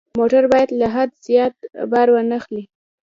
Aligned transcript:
موټر 0.19 0.43
باید 0.53 0.69
له 0.79 0.87
حد 0.95 1.09
زیات 1.27 1.55
بار 1.91 2.07
وانه 2.11 2.37
خلي. 2.45 2.63